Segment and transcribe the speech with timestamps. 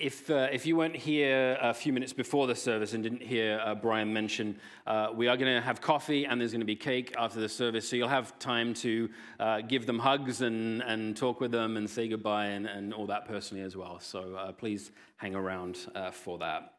[0.00, 3.60] if, uh, if you weren't here a few minutes before the service and didn't hear
[3.64, 6.76] uh, Brian mention, uh, we are going to have coffee and there's going to be
[6.76, 7.88] cake after the service.
[7.88, 9.10] So you'll have time to
[9.40, 13.06] uh, give them hugs and, and talk with them and say goodbye and, and all
[13.06, 14.00] that personally as well.
[14.00, 16.74] So uh, please hang around uh, for that.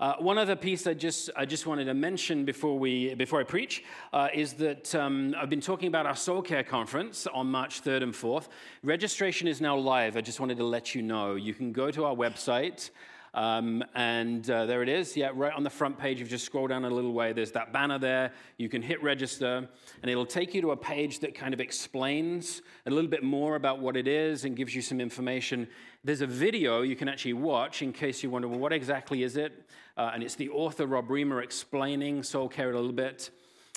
[0.00, 3.42] Uh, one other piece I just, I just wanted to mention before, we, before I
[3.42, 7.82] preach uh, is that um, I've been talking about our Soul Care Conference on March
[7.82, 8.46] 3rd and 4th.
[8.84, 10.16] Registration is now live.
[10.16, 11.34] I just wanted to let you know.
[11.34, 12.90] You can go to our website.
[13.34, 15.16] Um, and uh, there it is.
[15.16, 16.20] Yeah, right on the front page.
[16.20, 18.32] If you just scroll down a little way, there's that banner there.
[18.56, 19.68] You can hit register,
[20.02, 23.56] and it'll take you to a page that kind of explains a little bit more
[23.56, 25.68] about what it is and gives you some information.
[26.04, 29.36] There's a video you can actually watch in case you wonder, well, what exactly is
[29.36, 29.64] it?
[29.96, 33.30] Uh, and it's the author, Rob Reimer, explaining soul care a little bit.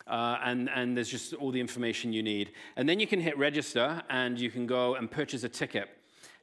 [0.06, 2.52] Uh, and, and there's just all the information you need.
[2.76, 5.90] And then you can hit register and you can go and purchase a ticket.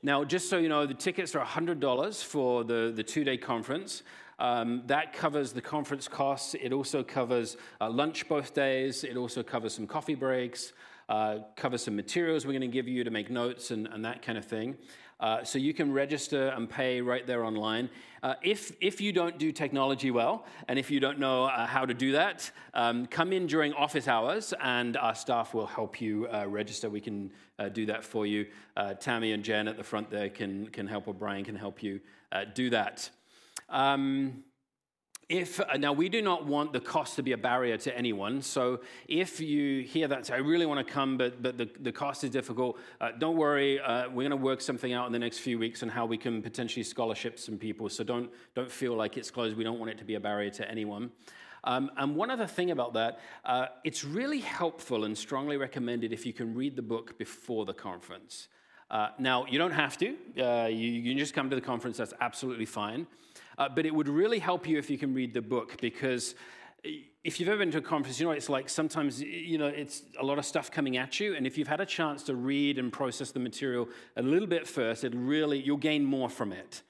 [0.03, 4.03] Now, just so you know, the tickets are $100 for the, the two day conference.
[4.41, 6.55] Um, that covers the conference costs.
[6.61, 9.05] It also covers uh, lunch both days.
[9.05, 10.73] It also covers some coffee breaks,
[11.09, 14.23] uh, covers some materials we're going to give you to make notes and, and that
[14.23, 14.77] kind of thing.
[15.21, 17.91] Uh, so you can register and pay right there online.
[18.23, 21.85] Uh, if, if you don't do technology well, and if you don't know uh, how
[21.85, 26.29] to do that, um, come in during office hours and our staff will help you
[26.33, 26.89] uh, register.
[26.89, 28.47] We can uh, do that for you.
[29.01, 32.01] Tammy and Jen at the front there can, can help, or Brian can help you
[32.55, 33.11] do that.
[33.69, 34.45] Um,
[35.29, 38.41] if uh, now we do not want the cost to be a barrier to anyone
[38.41, 41.93] so if you hear that say, i really want to come but, but the, the
[41.93, 45.19] cost is difficult uh, don't worry uh, we're going to work something out in the
[45.19, 48.95] next few weeks on how we can potentially scholarship some people so don't don't feel
[48.95, 51.11] like it's closed we don't want it to be a barrier to anyone
[51.65, 56.25] um, and one other thing about that, uh, it's really helpful and strongly recommended if
[56.25, 58.49] you can read the book before the conference.
[58.91, 60.15] Uh, now, you don't have to.
[60.41, 63.06] Uh, you, you, can just come to the conference, that's absolutely fine.
[63.59, 66.37] Uh, but it would really help you if you can read the book because
[67.25, 70.03] if you've ever been to a conference, you know it's like sometimes you know it's
[70.21, 72.79] a lot of stuff coming at you, and if you've had a chance to read
[72.79, 76.83] and process the material a little bit first, it really you'll gain more from it.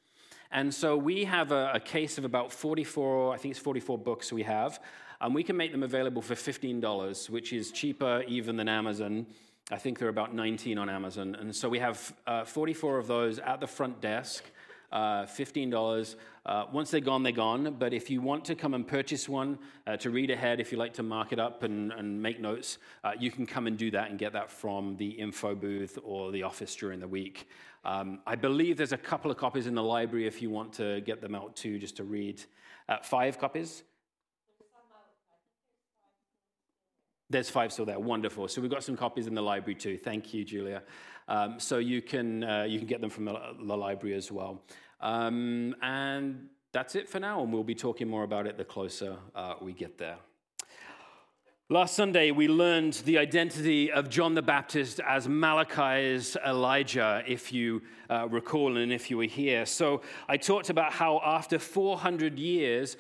[0.51, 4.33] And so we have a, a case of about 44, I think it's 44 books
[4.33, 4.81] we have,
[5.21, 9.27] and we can make them available for $15, which is cheaper even than Amazon.
[9.71, 13.07] I think there are about 19 on Amazon, and so we have uh, 44 of
[13.07, 14.45] those at the front desk
[14.93, 16.17] uh, $15.
[16.47, 17.77] Uh, once they're gone, they're gone.
[17.79, 20.79] But if you want to come and purchase one uh, to read ahead, if you
[20.79, 23.91] like to mark it up and, and make notes, uh, you can come and do
[23.91, 27.49] that and get that from the info booth or the office during the week.
[27.85, 31.01] Um, I believe there's a couple of copies in the library if you want to
[31.03, 32.43] get them out too, just to read.
[32.89, 33.83] Uh, five copies?
[37.31, 37.99] There's five still there.
[38.01, 38.49] Wonderful.
[38.49, 39.99] So we've got some copies in the library too.
[39.99, 40.83] Thank you, Julia.
[41.29, 44.63] Um, so you can, uh, you can get them from the, the library as well.
[45.01, 49.17] Um, and that's it for now, and we'll be talking more about it the closer
[49.35, 50.17] uh, we get there.
[51.71, 57.83] Last Sunday, we learned the identity of John the Baptist as Malachi's Elijah, if you
[58.09, 59.67] uh, recall and if you were here.
[59.67, 60.01] So
[60.31, 62.97] I talked about how after 400 years,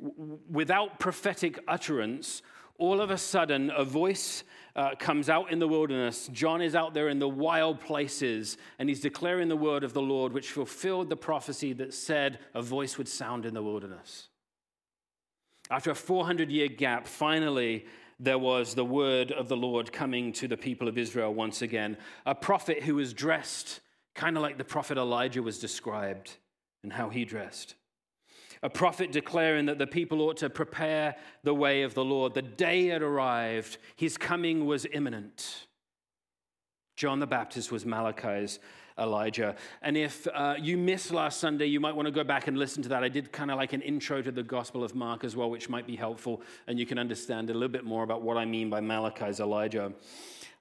[0.00, 2.42] w- without prophetic utterance,
[2.82, 4.42] all of a sudden a voice
[4.74, 6.28] uh, comes out in the wilderness.
[6.32, 10.02] John is out there in the wild places, and he's declaring the word of the
[10.02, 14.30] Lord, which fulfilled the prophecy that said a voice would sound in the wilderness.
[15.70, 17.86] After a 400 year gap, finally,
[18.18, 21.96] there was the word of the Lord coming to the people of Israel once again.
[22.26, 23.78] A prophet who was dressed
[24.16, 26.36] kind of like the prophet Elijah was described
[26.82, 27.76] and how he dressed
[28.62, 32.34] a prophet declaring that the people ought to prepare the way of the Lord.
[32.34, 35.66] The day had arrived, his coming was imminent.
[36.96, 38.60] John the Baptist was Malachi's
[38.98, 39.56] Elijah.
[39.80, 42.82] And if uh, you missed last Sunday, you might want to go back and listen
[42.82, 43.02] to that.
[43.02, 45.68] I did kind of like an intro to the Gospel of Mark as well, which
[45.68, 48.70] might be helpful, and you can understand a little bit more about what I mean
[48.70, 49.92] by Malachi's Elijah.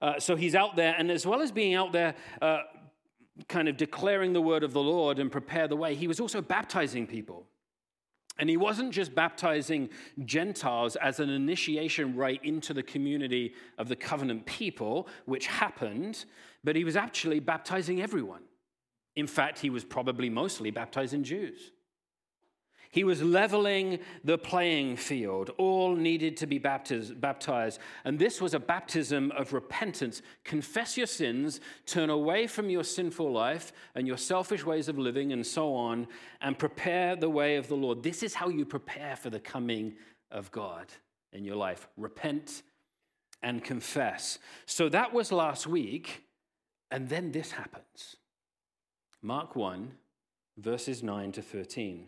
[0.02, 2.62] Uh, so he's out there, and as well as being out there, uh,
[3.48, 6.42] kind of declaring the word of the Lord and prepare the way, he was also
[6.42, 7.46] baptizing people.
[8.42, 9.92] And he wasn't just baptizing
[10.26, 16.26] Gentiles as an initiation right into the community of the covenant people, which happened,
[16.64, 18.42] but he was actually baptizing everyone.
[19.16, 21.72] In fact, he was probably mostly baptizing Jews.
[22.92, 25.52] He was leveling the playing field.
[25.58, 27.80] All needed to be baptized.
[28.04, 30.22] And this was a baptism of repentance.
[30.44, 35.32] Confess your sins, turn away from your sinful life and your selfish ways of living
[35.32, 36.06] and so on,
[36.42, 38.04] and prepare the way of the Lord.
[38.04, 39.94] This is how you prepare for the coming
[40.30, 40.88] of God
[41.32, 41.88] in your life.
[41.96, 42.62] Repent
[43.42, 44.38] and confess.
[44.66, 46.26] So that was last week.
[46.92, 48.18] And then this happens
[49.22, 49.94] Mark 1,
[50.58, 52.08] verses 9 to 13.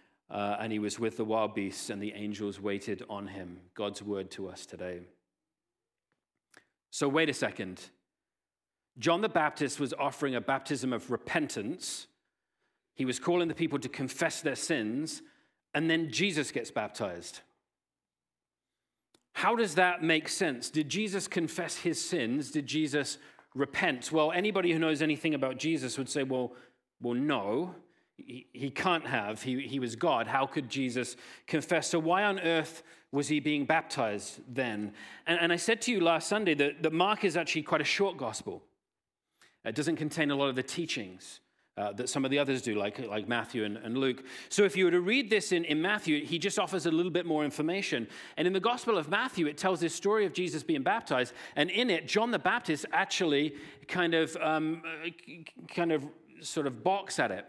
[0.31, 3.59] uh, and he was with the wild beasts, and the angels waited on him.
[3.75, 5.01] God's word to us today.
[6.89, 7.81] So, wait a second.
[8.97, 12.07] John the Baptist was offering a baptism of repentance.
[12.95, 15.21] He was calling the people to confess their sins,
[15.73, 17.41] and then Jesus gets baptized.
[19.33, 20.69] How does that make sense?
[20.69, 22.51] Did Jesus confess his sins?
[22.51, 23.17] Did Jesus
[23.55, 24.11] repent?
[24.11, 26.53] Well, anybody who knows anything about Jesus would say, well,
[27.01, 27.75] well no,
[28.25, 29.41] he, he can't have.
[29.41, 30.27] He, he was God.
[30.27, 31.15] How could Jesus
[31.47, 31.87] confess?
[31.87, 34.93] So, why on earth was he being baptized then?
[35.27, 37.85] And, and I said to you last Sunday that, that Mark is actually quite a
[37.85, 38.63] short gospel.
[39.63, 41.39] It doesn't contain a lot of the teachings
[41.77, 44.23] uh, that some of the others do, like, like Matthew and, and, Luke.
[44.49, 47.11] So if you were to read this in, in Matthew, he just offers a little
[47.11, 48.07] bit more information.
[48.37, 51.33] And in the Gospel of Matthew, it tells this story of Jesus being baptized.
[51.55, 53.55] And in it, John the Baptist actually
[53.87, 54.83] kind of, um,
[55.73, 56.05] kind of
[56.41, 57.45] sort of balks at it.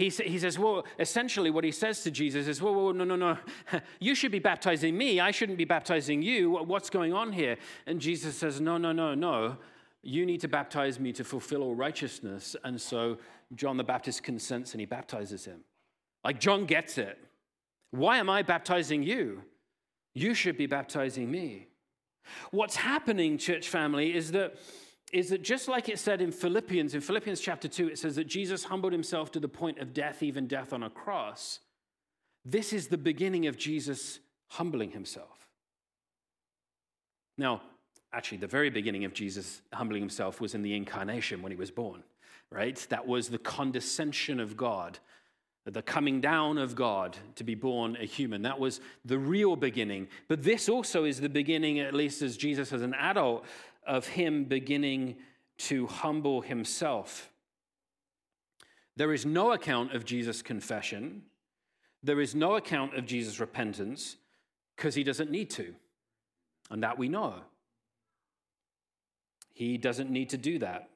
[0.00, 3.36] He, he says, well, essentially what he says to Jesus is, well, no, no, no.
[4.00, 5.20] You should be baptizing me.
[5.20, 6.52] I shouldn't be baptizing you.
[6.52, 7.58] What's going on here?
[7.86, 9.58] And Jesus says, no, no, no, no.
[10.02, 12.56] You need to baptize me to fulfill all righteousness.
[12.64, 13.18] And so
[13.54, 15.60] John the Baptist consents and he baptizes him.
[16.24, 17.18] Like John gets it.
[17.90, 19.42] Why am I baptizing you?
[20.14, 21.66] You should be baptizing me.
[22.52, 24.54] What's happening, church family, is that,
[25.12, 28.26] is that just like it said in Philippians, in Philippians chapter 2, it says that
[28.26, 31.60] Jesus humbled himself to the point of death, even death on a cross.
[32.44, 35.48] This is the beginning of Jesus humbling himself.
[37.36, 37.62] Now,
[38.12, 41.70] actually, the very beginning of Jesus humbling himself was in the incarnation when he was
[41.70, 42.02] born,
[42.50, 42.84] right?
[42.90, 44.98] That was the condescension of God,
[45.64, 48.42] the coming down of God to be born a human.
[48.42, 50.08] That was the real beginning.
[50.28, 53.44] But this also is the beginning, at least as Jesus as an adult,
[53.90, 55.16] of him beginning
[55.58, 57.28] to humble himself.
[58.94, 61.22] There is no account of Jesus' confession.
[62.04, 64.16] There is no account of Jesus' repentance
[64.76, 65.74] because he doesn't need to.
[66.70, 67.34] And that we know.
[69.52, 70.89] He doesn't need to do that.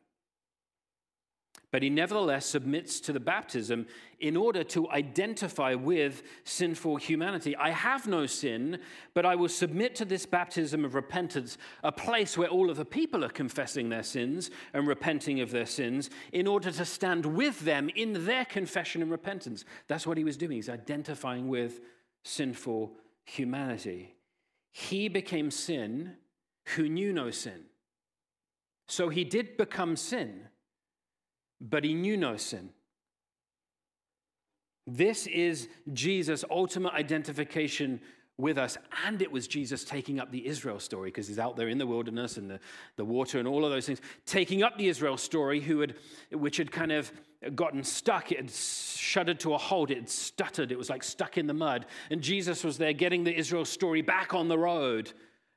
[1.74, 3.86] But he nevertheless submits to the baptism
[4.20, 7.56] in order to identify with sinful humanity.
[7.56, 8.78] I have no sin,
[9.12, 12.84] but I will submit to this baptism of repentance, a place where all of the
[12.84, 17.58] people are confessing their sins and repenting of their sins, in order to stand with
[17.58, 19.64] them in their confession and repentance.
[19.88, 20.52] That's what he was doing.
[20.52, 21.80] He's identifying with
[22.22, 22.92] sinful
[23.24, 24.14] humanity.
[24.70, 26.18] He became sin
[26.76, 27.64] who knew no sin
[28.86, 30.48] so he did become sin,
[31.68, 32.70] but he knew no sin.
[34.86, 38.00] This is Jesus' ultimate identification
[38.36, 38.76] with us.
[39.06, 41.86] And it was Jesus taking up the Israel story because he's out there in the
[41.86, 42.60] wilderness and the,
[42.96, 45.94] the water and all of those things, taking up the Israel story, who had,
[46.32, 47.10] which had kind of
[47.54, 48.30] gotten stuck.
[48.30, 49.90] It had shuddered to a halt.
[49.90, 50.70] It had stuttered.
[50.70, 51.86] It was like stuck in the mud.
[52.10, 55.12] And Jesus was there getting the Israel story back on the road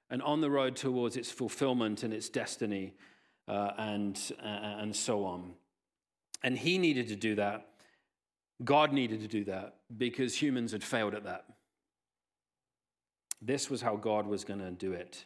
[0.09, 2.93] and on the road towards its fulfillment and its destiny
[3.47, 5.53] uh, and, uh, and so on.
[6.47, 7.67] And he needed to do that.
[8.63, 11.43] God needed to do that because humans had failed at that.
[13.41, 15.25] This was how God was going to do it.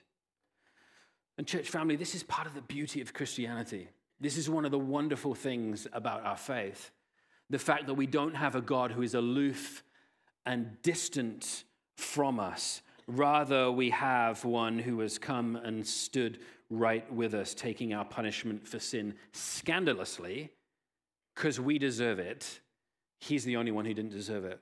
[1.38, 3.90] And, church family, this is part of the beauty of Christianity.
[4.20, 6.90] This is one of the wonderful things about our faith
[7.52, 9.84] the fact that we don't have a God who is aloof
[10.48, 11.66] and distant
[11.98, 12.82] from us.
[13.06, 16.40] Rather, we have one who has come and stood
[16.72, 20.50] right with us, taking our punishment for sin scandalously
[21.36, 22.60] because we deserve it.
[23.20, 24.60] He's the only one who didn't deserve it.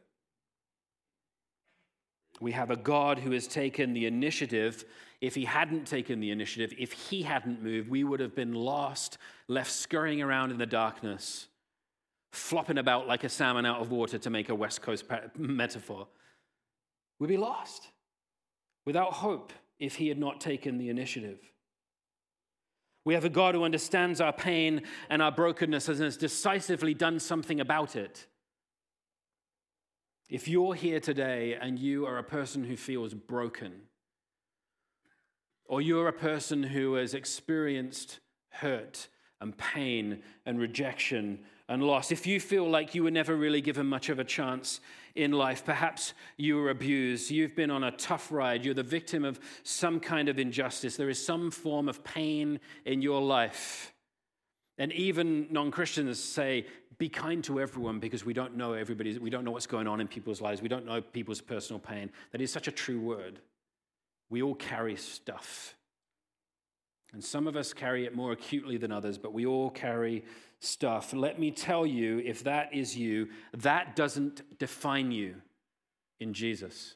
[2.41, 4.85] We have a God who has taken the initiative.
[5.21, 9.17] If he hadn't taken the initiative, if he hadn't moved, we would have been lost,
[9.47, 11.47] left scurrying around in the darkness,
[12.31, 15.05] flopping about like a salmon out of water to make a West Coast
[15.37, 16.07] metaphor.
[17.19, 17.89] We'd be lost
[18.85, 21.39] without hope if he had not taken the initiative.
[23.05, 27.19] We have a God who understands our pain and our brokenness and has decisively done
[27.19, 28.27] something about it.
[30.29, 33.81] If you're here today and you are a person who feels broken,
[35.65, 39.07] or you're a person who has experienced hurt
[39.39, 43.87] and pain and rejection and loss, if you feel like you were never really given
[43.87, 44.81] much of a chance
[45.19, 45.65] in life.
[45.65, 47.29] Perhaps you were abused.
[47.29, 48.63] You've been on a tough ride.
[48.63, 50.95] You're the victim of some kind of injustice.
[50.95, 53.93] There is some form of pain in your life.
[54.77, 56.65] And even non Christians say,
[56.97, 59.99] be kind to everyone because we don't know everybody, we don't know what's going on
[59.99, 60.61] in people's lives.
[60.61, 62.09] We don't know people's personal pain.
[62.31, 63.39] That is such a true word.
[64.29, 65.75] We all carry stuff.
[67.13, 70.23] And some of us carry it more acutely than others, but we all carry
[70.59, 71.13] stuff.
[71.13, 75.35] Let me tell you, if that is you, that doesn't define you
[76.19, 76.95] in Jesus.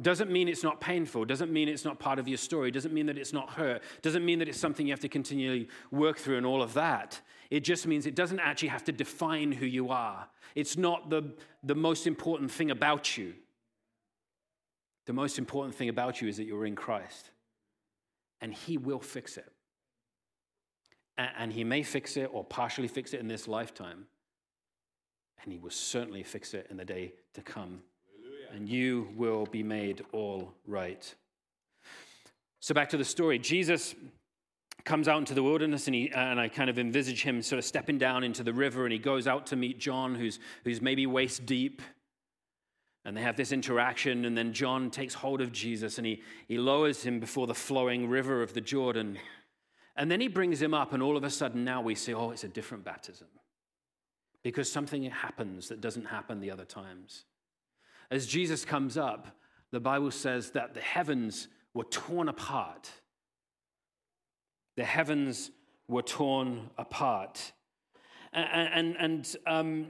[0.00, 3.06] Doesn't mean it's not painful, doesn't mean it's not part of your story, doesn't mean
[3.06, 6.36] that it's not hurt, doesn't mean that it's something you have to continually work through
[6.36, 7.20] and all of that.
[7.50, 10.28] It just means it doesn't actually have to define who you are.
[10.54, 11.32] It's not the,
[11.64, 13.34] the most important thing about you.
[15.06, 17.30] The most important thing about you is that you're in Christ
[18.40, 19.52] and He will fix it.
[21.16, 24.06] And He may fix it or partially fix it in this lifetime,
[25.42, 27.82] and He will certainly fix it in the day to come.
[28.14, 28.56] Hallelujah.
[28.56, 31.14] And you will be made all right.
[32.60, 33.38] So, back to the story.
[33.38, 33.94] Jesus
[34.84, 37.64] comes out into the wilderness and, he, and I kind of envisage him sort of
[37.64, 41.06] stepping down into the river and he goes out to meet John, who's, who's maybe
[41.06, 41.82] waist deep.
[43.04, 46.58] And they have this interaction, and then John takes hold of Jesus and he, he
[46.58, 49.18] lowers him before the flowing river of the Jordan.
[49.96, 52.30] And then he brings him up, and all of a sudden now we see, oh,
[52.30, 53.28] it's a different baptism.
[54.42, 57.24] Because something happens that doesn't happen the other times.
[58.10, 59.36] As Jesus comes up,
[59.70, 62.90] the Bible says that the heavens were torn apart.
[64.76, 65.50] The heavens
[65.88, 67.52] were torn apart.
[68.32, 69.86] And, and, and um,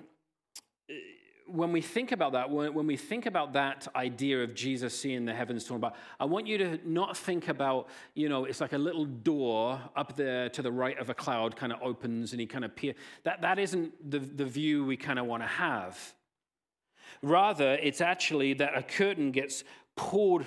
[1.49, 5.35] when we think about that, when we think about that idea of Jesus seeing the
[5.35, 8.79] heavens torn apart, I want you to not think about, you know, it's like a
[8.79, 12.47] little door up there to the right of a cloud kind of opens and he
[12.47, 12.95] kind of peer.
[13.25, 16.15] That, that isn't the, the view we kind of want to have.
[17.23, 19.65] Rather, it's actually that a curtain gets
[19.97, 20.47] pulled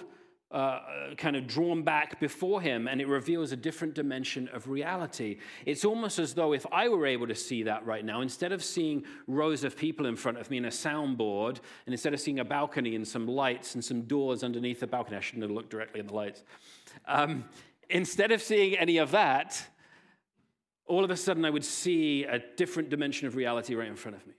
[0.51, 0.79] uh,
[1.17, 5.37] kind of drawn back before him, and it reveals a different dimension of reality.
[5.65, 8.63] It's almost as though if I were able to see that right now, instead of
[8.63, 12.39] seeing rows of people in front of me in a soundboard, and instead of seeing
[12.39, 15.69] a balcony and some lights and some doors underneath the balcony, I shouldn't have looked
[15.69, 16.43] directly at the lights.
[17.07, 17.45] Um,
[17.89, 19.65] instead of seeing any of that,
[20.85, 24.17] all of a sudden I would see a different dimension of reality right in front
[24.17, 24.33] of me.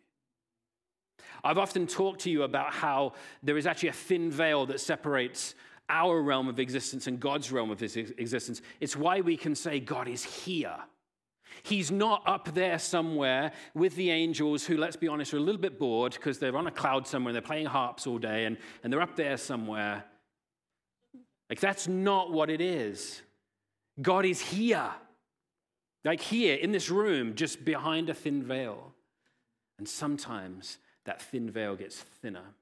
[1.44, 5.54] I've often talked to you about how there is actually a thin veil that separates
[5.88, 8.62] our realm of existence and God's realm of existence.
[8.80, 10.76] It's why we can say God is here.
[11.62, 15.60] He's not up there somewhere with the angels who, let's be honest, are a little
[15.60, 18.56] bit bored because they're on a cloud somewhere and they're playing harps all day and,
[18.82, 20.04] and they're up there somewhere.
[21.50, 23.20] Like, that's not what it is.
[24.00, 24.90] God is here.
[26.04, 28.94] Like here in this room, just behind a thin veil.
[29.78, 32.54] And sometimes that thin veil gets thinner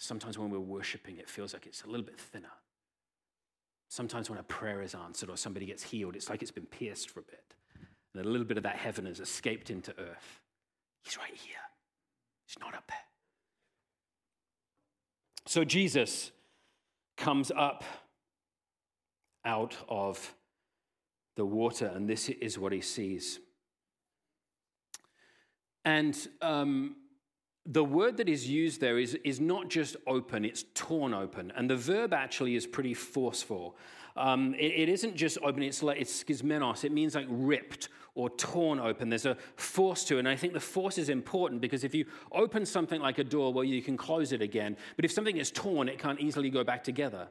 [0.00, 2.48] Sometimes when we're worshiping, it feels like it's a little bit thinner.
[3.90, 7.10] Sometimes when a prayer is answered or somebody gets healed, it's like it's been pierced
[7.10, 7.44] for a bit.
[8.14, 10.40] And a little bit of that heaven has escaped into earth.
[11.04, 11.60] He's right here,
[12.46, 12.96] he's not up there.
[15.46, 16.30] So Jesus
[17.18, 17.84] comes up
[19.44, 20.34] out of
[21.36, 23.38] the water, and this is what he sees.
[25.84, 26.96] And um,
[27.66, 31.52] the word that is used there is, is not just open, it's torn open.
[31.56, 33.76] And the verb actually is pretty forceful.
[34.16, 36.84] Um, it, it isn't just open, it's, like, it's schismenos.
[36.84, 39.08] It means like ripped or torn open.
[39.08, 40.20] There's a force to it.
[40.20, 43.52] And I think the force is important because if you open something like a door,
[43.52, 44.76] well, you can close it again.
[44.96, 47.28] But if something is torn, it can't easily go back together.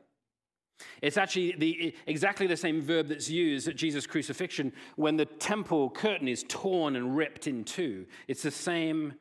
[1.02, 5.90] It's actually the, exactly the same verb that's used at Jesus' crucifixion when the temple
[5.90, 8.06] curtain is torn and ripped in two.
[8.30, 9.16] It's the same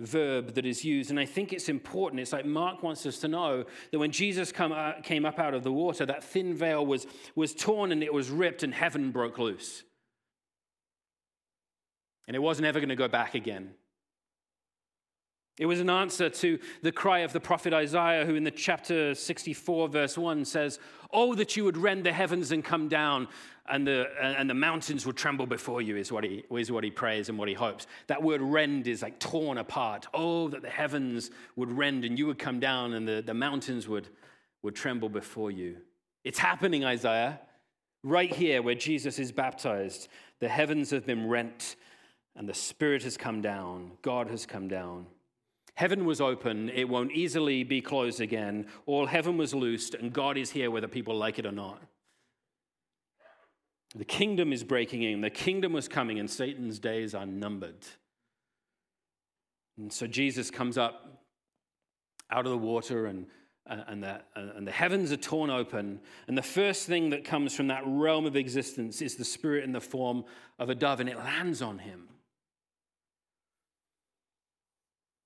[0.00, 1.10] verb that is used.
[1.10, 2.20] And I think it's important.
[2.20, 5.54] It's like Mark wants us to know that when Jesus come, uh, came up out
[5.54, 9.10] of the water, that thin veil was, was torn and it was ripped and heaven
[9.10, 9.84] broke loose.
[12.26, 13.70] And it wasn't ever going to go back again.
[15.58, 19.14] It was an answer to the cry of the prophet Isaiah, who in the chapter
[19.14, 20.78] 64, verse 1 says,
[21.12, 23.28] Oh, that you would rend the heavens and come down,
[23.66, 26.90] and the, and the mountains would tremble before you, is what, he, is what he
[26.90, 27.86] prays and what he hopes.
[28.06, 30.06] That word rend is like torn apart.
[30.12, 33.88] Oh, that the heavens would rend and you would come down, and the, the mountains
[33.88, 34.08] would,
[34.62, 35.78] would tremble before you.
[36.22, 37.40] It's happening, Isaiah.
[38.02, 40.08] Right here, where Jesus is baptized,
[40.38, 41.76] the heavens have been rent,
[42.36, 43.92] and the Spirit has come down.
[44.02, 45.06] God has come down.
[45.76, 48.66] Heaven was open, it won't easily be closed again.
[48.86, 51.82] All heaven was loosed, and God is here whether people like it or not.
[53.94, 57.86] The kingdom is breaking in, the kingdom was coming, and Satan's days are numbered.
[59.76, 61.22] And so Jesus comes up
[62.30, 63.26] out of the water and
[63.68, 66.00] uh, and the, uh, and the heavens are torn open.
[66.28, 69.72] And the first thing that comes from that realm of existence is the Spirit in
[69.72, 70.24] the form
[70.58, 72.08] of a dove, and it lands on him.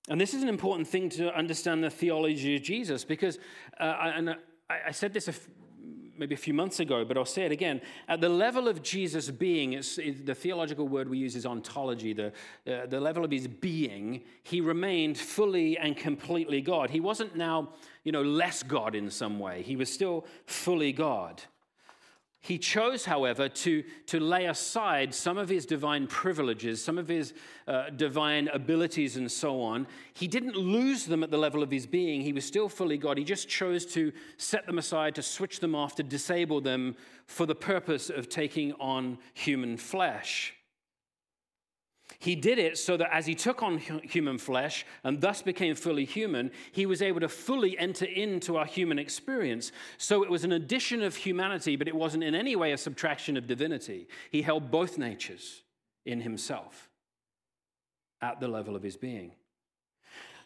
[0.09, 3.37] And this is an important thing to understand the theology of Jesus because,
[3.79, 4.35] uh, and
[4.69, 5.47] I, said this a f-
[6.17, 7.81] maybe a few months ago, but I'll say it again.
[8.07, 12.13] At the level of Jesus being, it's, it, the theological word we use is ontology,
[12.13, 12.27] the,
[12.67, 16.89] uh, the level of his being, he remained fully and completely God.
[16.89, 21.41] He wasn't now, you know, less God in some way, he was still fully God.
[22.43, 27.35] He chose, however, to, to lay aside some of his divine privileges, some of his
[27.67, 29.85] uh, divine abilities, and so on.
[30.15, 32.21] He didn't lose them at the level of his being.
[32.21, 33.19] He was still fully God.
[33.19, 36.95] He just chose to set them aside, to switch them off, to disable them
[37.27, 40.55] for the purpose of taking on human flesh.
[42.19, 46.05] He did it so that as he took on human flesh and thus became fully
[46.05, 49.71] human, he was able to fully enter into our human experience.
[49.97, 53.37] So it was an addition of humanity, but it wasn't in any way a subtraction
[53.37, 54.07] of divinity.
[54.29, 55.63] He held both natures
[56.05, 56.89] in himself
[58.21, 59.31] at the level of his being.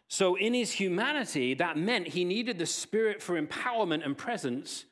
[0.08, 4.86] So in his humanity, that meant he needed the Spirit for empowerment and presence,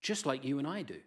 [0.00, 1.00] just like you and I do.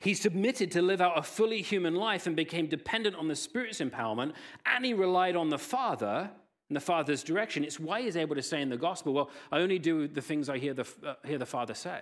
[0.00, 3.80] He submitted to live out a fully human life and became dependent on the Spirit's
[3.80, 4.34] empowerment,
[4.66, 6.30] and he relied on the Father
[6.68, 7.64] and the Father's direction.
[7.64, 10.48] It's why he's able to say in the gospel, Well, I only do the things
[10.48, 12.00] I hear the, uh, hear the Father say.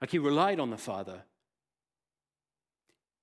[0.00, 1.22] Like he relied on the Father.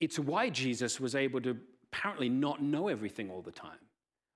[0.00, 1.58] It's why Jesus was able to
[1.92, 3.78] apparently not know everything all the time.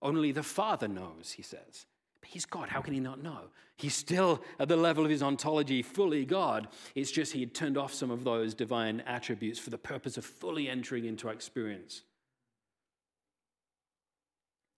[0.01, 1.87] Only the Father knows, he says.
[2.23, 2.71] But he's God.
[2.71, 3.51] How can he not know?
[3.77, 6.69] He's still at the level of his ontology, fully God.
[6.95, 10.25] It's just he had turned off some of those divine attributes for the purpose of
[10.25, 12.03] fully entering into our experience.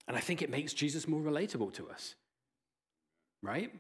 [0.09, 2.14] And I think it makes Jesus more relatable to us,
[3.42, 3.72] right?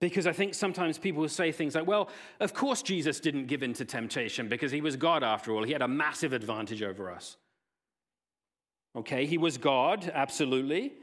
[0.00, 2.08] Because I think sometimes people will say things like, well,
[2.40, 5.62] of course Jesus didn't give in to temptation because he was God after all.
[5.62, 7.36] He had a massive advantage over us.
[8.96, 10.94] Okay, he was God, absolutely.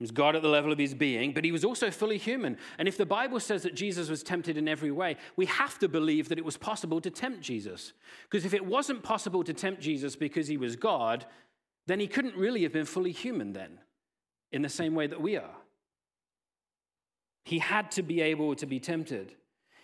[0.00, 2.56] He was God at the level of his being, but he was also fully human.
[2.78, 5.88] And if the Bible says that Jesus was tempted in every way, we have to
[5.90, 7.92] believe that it was possible to tempt Jesus.
[8.24, 11.26] Because if it wasn't possible to tempt Jesus because he was God,
[11.86, 13.78] then he couldn't really have been fully human then,
[14.50, 15.56] in the same way that we are.
[17.44, 19.34] He had to be able to be tempted.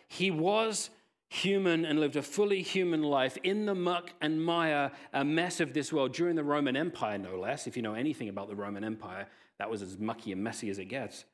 [0.09, 0.89] He was
[1.29, 5.75] human and lived a fully human life in the muck and mire, a mess of
[5.75, 7.67] this world during the Roman Empire, no less.
[7.67, 9.27] If you know anything about the Roman Empire,
[9.59, 11.25] that was as mucky and messy as it gets.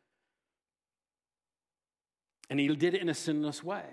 [2.51, 3.85] And he did it in a sinless way,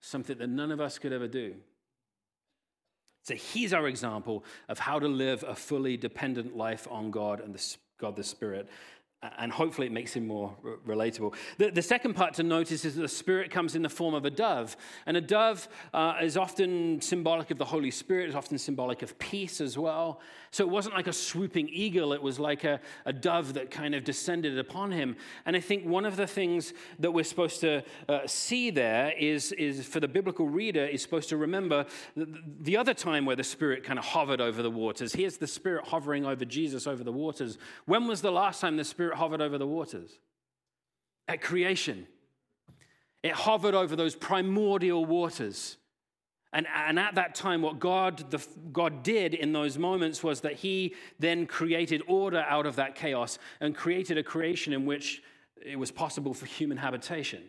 [0.00, 1.54] something that none of us could ever do.
[3.22, 7.54] So he's our example of how to live a fully dependent life on God and
[7.54, 8.68] the, God the Spirit
[9.22, 10.54] and hopefully it makes him more
[10.86, 11.34] relatable.
[11.58, 14.24] The, the, second part to notice is that the Spirit comes in the form of
[14.24, 14.78] a dove.
[15.04, 19.18] And a dove uh, is often symbolic of the Holy Spirit, it's often symbolic of
[19.18, 20.20] peace as well.
[20.52, 23.94] So it wasn't like a swooping eagle, it was like a, a dove that kind
[23.94, 25.16] of descended upon him.
[25.44, 29.52] And I think one of the things that we're supposed to uh, see there is,
[29.52, 31.84] is for the biblical reader, is supposed to remember
[32.16, 32.26] the,
[32.62, 35.12] the other time where the Spirit kind of hovered over the waters.
[35.12, 37.58] Here's the Spirit hovering over Jesus over the waters.
[37.84, 40.20] When was the last time the Spirit Spirit hovered over the waters.
[41.26, 42.06] At creation,
[43.24, 45.78] it hovered over those primordial waters.
[46.52, 50.54] And, and at that time, what God, the, God did in those moments was that
[50.54, 55.24] He then created order out of that chaos and created a creation in which
[55.60, 57.42] it was possible for human habitation.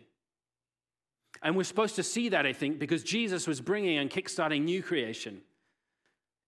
[1.42, 4.82] And we're supposed to see that, I think, because Jesus was bringing and kickstarting new
[4.82, 5.42] creation.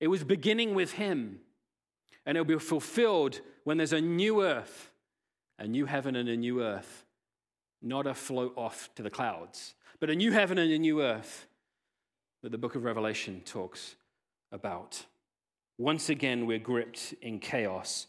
[0.01, 1.39] It was beginning with Him,
[2.27, 4.91] and it'll be fulfilled when there's a new earth
[5.59, 7.05] a new heaven and a new earth,
[7.83, 11.47] not a float off to the clouds, but a new heaven and a new earth
[12.43, 13.97] that the book of Revelation talks
[14.53, 15.05] about.
[15.79, 18.07] Once again, we're gripped in chaos,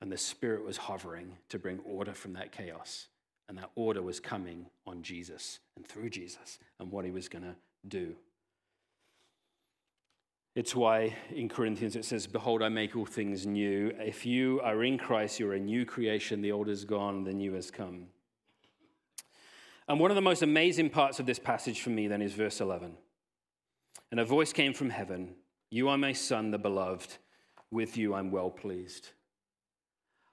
[0.00, 3.08] and the Spirit was hovering to bring order from that chaos.
[3.48, 7.44] And that order was coming on Jesus and through Jesus and what he was going
[7.44, 7.54] to
[7.86, 8.14] do.
[10.54, 13.94] It's why in Corinthians it says, Behold, I make all things new.
[13.98, 16.42] If you are in Christ, you're a new creation.
[16.42, 18.08] The old is gone, the new has come.
[19.88, 22.60] And one of the most amazing parts of this passage for me then is verse
[22.60, 22.92] 11.
[24.10, 25.34] And a voice came from heaven
[25.70, 27.16] You are my son, the beloved.
[27.70, 29.08] With you I'm well pleased.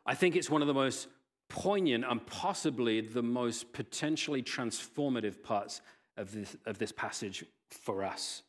[0.06, 1.08] I think it's one of the most
[1.48, 5.80] poignant and possibly the most potentially transformative parts
[6.18, 8.44] of this, of this passage for us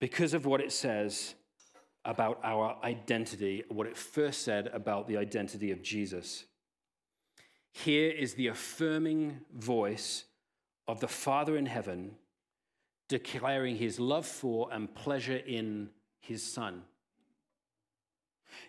[0.00, 1.34] because of what it says
[2.04, 6.44] about our identity, what it first said about the identity of Jesus.
[7.72, 10.24] Here is the affirming voice
[10.88, 12.16] of the Father in heaven
[13.08, 16.82] declaring his love for and pleasure in his Son.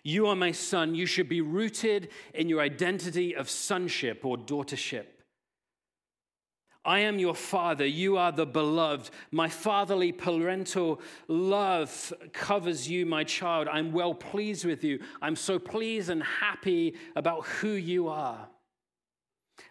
[0.02, 0.94] You are my son.
[0.94, 5.04] You should be rooted in your identity of sonship or daughtership.
[6.84, 7.86] I am your father.
[7.86, 9.10] You are the beloved.
[9.30, 13.68] My fatherly parental love covers you, my child.
[13.68, 14.98] I'm well pleased with you.
[15.20, 18.48] I'm so pleased and happy about who you are.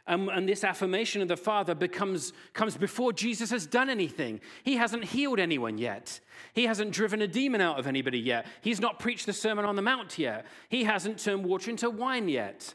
[0.08, 4.39] And, and, this affirmation of the Father becomes, comes before Jesus has done anything.
[4.63, 6.19] He hasn't healed anyone yet.
[6.54, 8.45] He hasn't driven a demon out of anybody yet.
[8.62, 10.45] He's not preached the Sermon on the Mount yet.
[10.69, 12.74] He hasn't turned water into wine yet.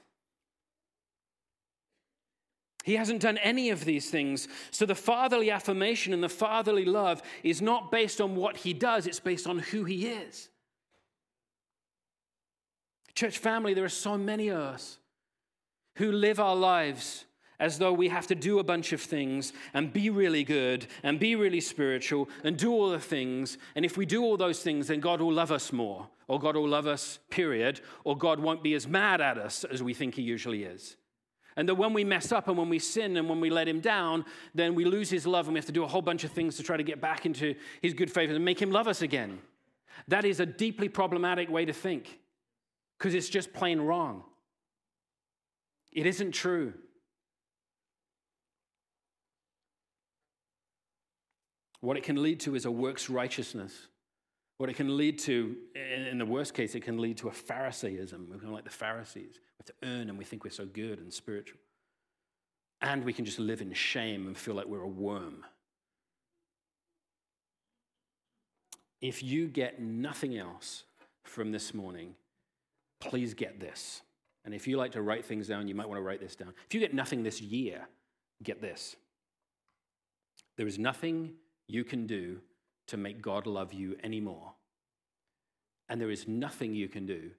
[2.86, 4.46] He hasn't done any of these things.
[4.70, 9.08] So the fatherly affirmation and the fatherly love is not based on what he does,
[9.08, 10.50] it's based on who he is.
[13.16, 14.98] Church family, there are so many of us
[15.96, 17.24] who live our lives
[17.58, 21.18] as though we have to do a bunch of things and be really good and
[21.18, 23.58] be really spiritual and do all the things.
[23.74, 26.54] And if we do all those things, then God will love us more, or God
[26.54, 30.14] will love us, period, or God won't be as mad at us as we think
[30.14, 30.96] He usually is.
[31.56, 33.80] And that when we mess up and when we sin and when we let Him
[33.80, 36.30] down, then we lose His love and we have to do a whole bunch of
[36.30, 39.02] things to try to get back into His good favor and make Him love us
[39.02, 39.38] again.
[40.08, 42.18] That is a deeply problematic way to think
[42.98, 44.22] because it's just plain wrong.
[45.92, 46.74] It isn't true.
[51.80, 53.72] What it can lead to is a works righteousness.
[54.58, 58.28] What it can lead to, in the worst case, it can lead to a Phariseeism.
[58.30, 59.34] We're kind of like the Pharisees.
[59.34, 61.60] We have to earn and we think we're so good and spiritual.
[62.80, 65.44] And we can just live in shame and feel like we're a worm.
[69.02, 70.84] If you get nothing else
[71.24, 72.14] from this morning,
[73.00, 74.02] please get this.
[74.44, 76.54] And if you like to write things down, you might want to write this down.
[76.66, 77.86] If you get nothing this year,
[78.42, 78.96] get this.
[80.56, 81.32] There is nothing
[81.68, 82.40] you can do
[82.88, 84.52] to make God love you anymore.
[85.88, 87.30] And there is nothing you can do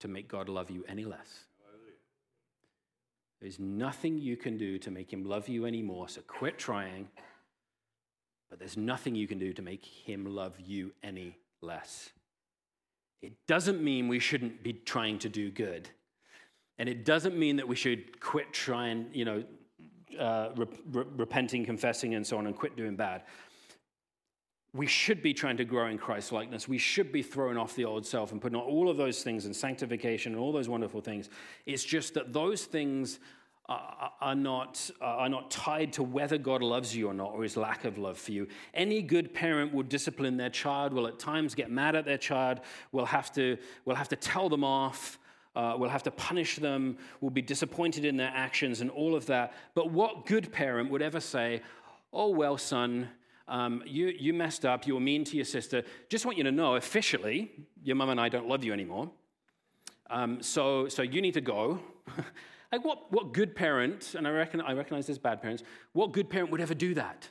[0.00, 1.44] to make God love you any less.
[3.40, 7.08] There's nothing you can do to make him love you anymore, so quit trying.
[8.50, 12.10] But there's nothing you can do to make him love you any less.
[13.22, 15.88] It doesn't mean we shouldn't be trying to do good.
[16.78, 19.44] And it doesn't mean that we should quit trying, you know,
[20.18, 23.22] uh, re- repenting, confessing, and so on, and quit doing bad.
[24.74, 26.68] We should be trying to grow in Christ likeness.
[26.68, 29.46] We should be throwing off the old self and putting on all of those things
[29.46, 31.30] and sanctification and all those wonderful things.
[31.64, 33.18] It's just that those things
[33.66, 37.56] are, are not, are not tied to whether God loves you or not, or his
[37.56, 38.46] lack of love for you.
[38.74, 42.60] Any good parent will discipline their child, will at times get mad at their child,
[42.92, 45.18] will have to, will have to tell them off
[45.58, 49.26] uh, we'll have to punish them, we'll be disappointed in their actions and all of
[49.26, 49.52] that.
[49.74, 51.62] But what good parent would ever say,
[52.12, 53.08] Oh, well, son,
[53.48, 55.82] um, you, you messed up, you were mean to your sister.
[56.08, 57.50] Just want you to know, officially,
[57.82, 59.10] your mum and I don't love you anymore.
[60.10, 61.80] Um, so, so you need to go.
[62.72, 66.30] like, what, what good parent, and I, reckon, I recognize there's bad parents, what good
[66.30, 67.28] parent would ever do that?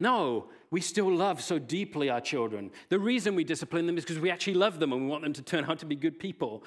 [0.00, 2.70] No, we still love so deeply our children.
[2.88, 5.34] The reason we discipline them is because we actually love them and we want them
[5.34, 6.64] to turn out to be good people.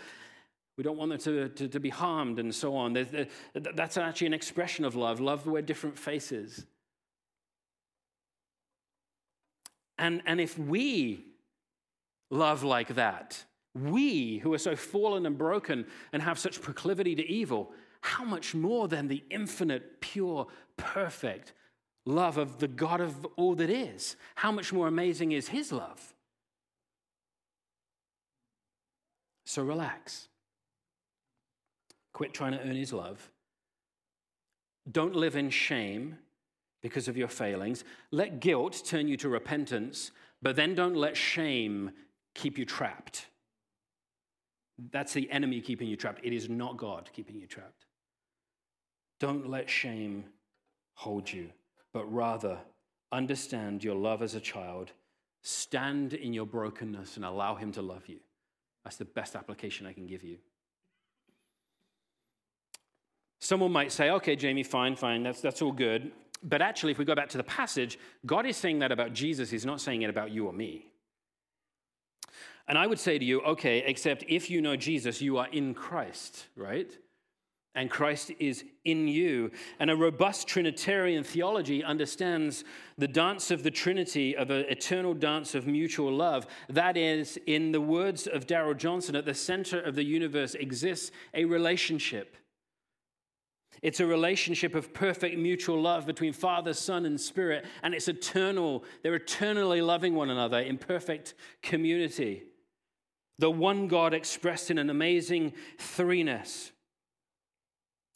[0.77, 2.93] We don't want them to, to, to be harmed and so on.
[2.93, 5.19] There's, that's actually an expression of love.
[5.19, 6.65] Love wear different faces.
[10.03, 11.23] And, and if we
[12.29, 13.41] love like that,
[13.73, 18.53] we who are so fallen and broken and have such proclivity to evil, how much
[18.53, 21.53] more than the infinite, pure, perfect,
[22.05, 24.17] love of the God of all that is.
[24.35, 26.13] How much more amazing is his love?
[29.45, 30.27] So relax.
[32.11, 33.31] Quit trying to earn his love.
[34.91, 36.17] Don't live in shame
[36.83, 37.83] because of your failings.
[38.11, 41.91] Let guilt turn you to repentance, but then don't let shame
[42.35, 43.27] keep you trapped.
[44.91, 46.21] That's the enemy keeping you trapped.
[46.23, 47.85] It is not God keeping you trapped.
[49.19, 50.25] Don't let shame
[50.95, 51.49] hold you
[51.93, 52.57] but rather
[53.11, 54.91] understand your love as a child,
[55.43, 58.19] stand in your brokenness, and allow Him to love you.
[58.83, 60.37] That's the best application I can give you.
[63.39, 66.11] Someone might say, okay, Jamie, fine, fine, that's, that's all good.
[66.43, 69.49] But actually, if we go back to the passage, God is saying that about Jesus,
[69.49, 70.87] He's not saying it about you or me.
[72.67, 75.73] And I would say to you, okay, except if you know Jesus, you are in
[75.73, 76.97] Christ, right?
[77.75, 79.51] and Christ is in you.
[79.79, 82.63] And a robust Trinitarian theology understands
[82.97, 86.45] the dance of the Trinity, of an eternal dance of mutual love.
[86.69, 91.11] That is, in the words of Darrell Johnson, at the center of the universe exists
[91.33, 92.37] a relationship.
[93.81, 98.83] It's a relationship of perfect mutual love between Father, Son, and Spirit, and it's eternal.
[99.01, 102.43] They're eternally loving one another in perfect community.
[103.39, 106.71] The one God expressed in an amazing threeness.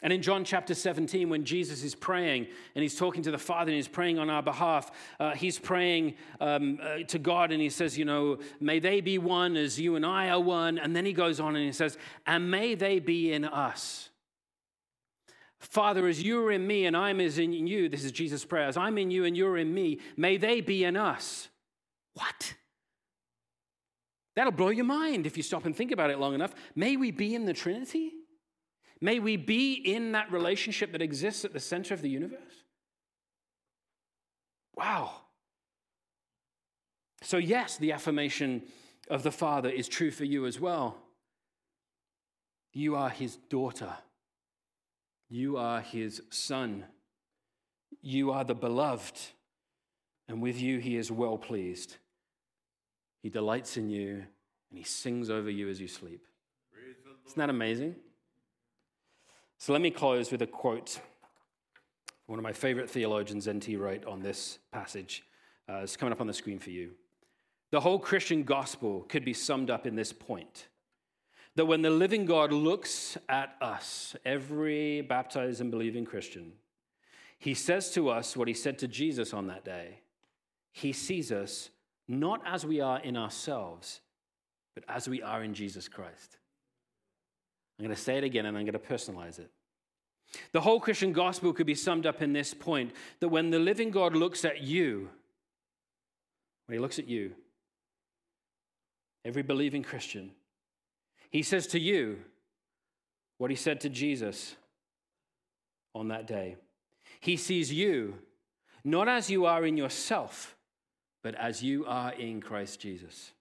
[0.03, 3.71] And in John chapter 17, when Jesus is praying and he's talking to the Father
[3.71, 7.71] and he's praying on our behalf, uh, he's praying um, uh, to God and he
[7.71, 10.77] says, You know, may they be one as you and I are one.
[10.77, 14.09] And then he goes on and he says, And may they be in us.
[15.59, 18.77] Father, as you're in me and I'm as in you, this is Jesus' prayer, as
[18.77, 21.47] I'm in you and you're in me, may they be in us.
[22.13, 22.53] What?
[24.35, 26.53] That'll blow your mind if you stop and think about it long enough.
[26.75, 28.11] May we be in the Trinity?
[29.01, 32.37] May we be in that relationship that exists at the center of the universe.
[34.75, 35.11] Wow.
[37.23, 38.63] So, yes, the affirmation
[39.09, 40.97] of the Father is true for you as well.
[42.73, 43.93] You are his daughter,
[45.29, 46.85] you are his son,
[48.01, 49.19] you are the beloved,
[50.27, 51.97] and with you he is well pleased.
[53.21, 54.23] He delights in you
[54.69, 56.25] and he sings over you as you sleep.
[57.25, 57.95] Isn't that amazing?
[59.57, 60.99] So let me close with a quote.
[62.27, 63.75] One of my favorite theologians, N.T.
[63.77, 65.23] Wright, on this passage.
[65.69, 66.91] Uh, it's coming up on the screen for you.
[67.71, 70.67] The whole Christian gospel could be summed up in this point
[71.57, 76.53] that when the living God looks at us, every baptized and believing Christian,
[77.39, 80.01] he says to us what he said to Jesus on that day.
[80.71, 81.71] He sees us
[82.07, 84.01] not as we are in ourselves,
[84.75, 86.37] but as we are in Jesus Christ.
[87.79, 89.49] I'm going to say it again and I'm going to personalize it.
[90.51, 93.89] The whole Christian gospel could be summed up in this point that when the living
[93.89, 95.09] God looks at you,
[96.67, 97.33] when he looks at you,
[99.25, 100.33] every believing Christian,
[101.29, 102.19] he says to you
[103.37, 104.55] what he said to Jesus
[105.93, 106.55] on that day.
[107.19, 108.15] He sees you
[108.83, 110.55] not as you are in yourself,
[111.21, 113.31] but as you are in Christ Jesus.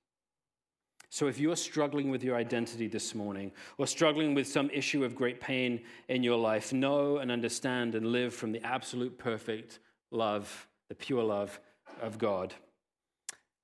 [1.09, 5.15] So, if you're struggling with your identity this morning or struggling with some issue of
[5.15, 9.79] great pain in your life, know and understand and live from the absolute perfect
[10.11, 11.61] love, the pure love
[12.03, 12.55] of God.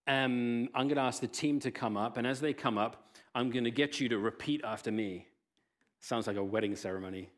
[0.07, 3.02] Um, I'm going to ask the team to come up, and as they come up,
[3.35, 5.27] I'm going to get you to repeat after me.
[6.01, 7.31] Sounds like a wedding ceremony.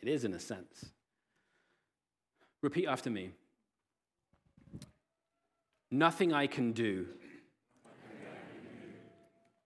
[0.00, 0.86] It is, in a sense.
[2.62, 3.30] Repeat after me.
[5.90, 7.06] Nothing I can do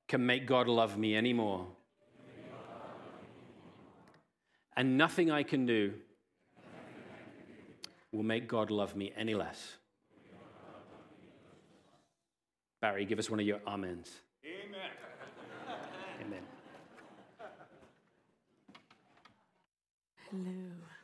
[0.07, 1.67] can make God love me anymore.
[4.77, 5.95] And nothing I can do
[8.13, 9.77] will make God love me any less.
[12.81, 14.11] Barry, give us one of your amens.
[14.45, 15.08] Amen.
[20.31, 20.98] Hello.